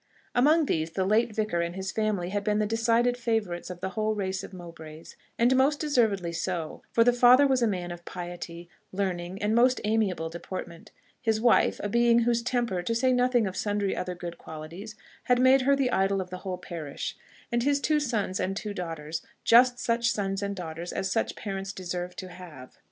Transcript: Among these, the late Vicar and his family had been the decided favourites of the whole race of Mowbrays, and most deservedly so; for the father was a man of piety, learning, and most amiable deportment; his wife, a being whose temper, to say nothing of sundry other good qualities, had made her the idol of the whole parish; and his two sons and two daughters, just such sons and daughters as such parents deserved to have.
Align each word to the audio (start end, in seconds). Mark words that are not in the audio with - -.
Among 0.33 0.65
these, 0.65 0.93
the 0.93 1.05
late 1.05 1.31
Vicar 1.35 1.61
and 1.61 1.75
his 1.75 1.91
family 1.91 2.29
had 2.29 2.43
been 2.43 2.57
the 2.57 2.65
decided 2.65 3.17
favourites 3.17 3.69
of 3.69 3.81
the 3.81 3.89
whole 3.89 4.15
race 4.15 4.43
of 4.43 4.51
Mowbrays, 4.51 5.15
and 5.37 5.55
most 5.55 5.79
deservedly 5.79 6.33
so; 6.33 6.81
for 6.91 7.03
the 7.03 7.13
father 7.13 7.45
was 7.45 7.61
a 7.61 7.67
man 7.67 7.91
of 7.91 8.03
piety, 8.03 8.67
learning, 8.91 9.39
and 9.43 9.53
most 9.53 9.79
amiable 9.83 10.27
deportment; 10.27 10.89
his 11.21 11.39
wife, 11.39 11.79
a 11.83 11.87
being 11.87 12.21
whose 12.23 12.41
temper, 12.41 12.81
to 12.81 12.95
say 12.95 13.13
nothing 13.13 13.45
of 13.45 13.55
sundry 13.55 13.95
other 13.95 14.15
good 14.15 14.39
qualities, 14.39 14.95
had 15.25 15.37
made 15.39 15.61
her 15.61 15.75
the 15.75 15.91
idol 15.91 16.19
of 16.19 16.31
the 16.31 16.37
whole 16.39 16.57
parish; 16.57 17.15
and 17.51 17.61
his 17.61 17.79
two 17.79 17.99
sons 17.99 18.39
and 18.39 18.57
two 18.57 18.73
daughters, 18.73 19.21
just 19.43 19.77
such 19.77 20.09
sons 20.09 20.41
and 20.41 20.55
daughters 20.55 20.91
as 20.91 21.11
such 21.11 21.35
parents 21.35 21.71
deserved 21.71 22.17
to 22.17 22.29
have. 22.29 22.79